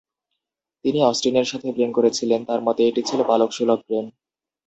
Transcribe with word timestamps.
তিনি 0.85 0.99
অস্টিনের 1.03 1.47
সাথে 1.51 1.67
প্রেম 1.75 1.91
করেছিলেন, 1.93 2.41
তার 2.45 2.61
মতে 2.61 2.81
এটি 2.87 3.01
ছিল 3.09 3.19
বালকসুলভ 3.23 3.79
প্রেম। 3.87 4.05